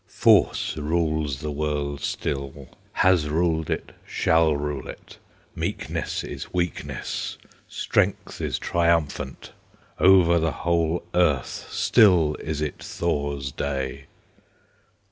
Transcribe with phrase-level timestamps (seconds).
[0.07, 5.19] Force rules the world still, Has ruled it, shall rule it;
[5.53, 9.51] Meekness is weakness, Strength is triumphant,
[9.99, 14.05] Over the whole earth Still is it Thor's Day!